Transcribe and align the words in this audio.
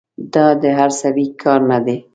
دا 0.33 0.45
د 0.61 0.63
هر 0.77 0.91
سړي 1.01 1.25
کار 1.41 1.59
نه 1.71 1.79
دی. 1.85 1.97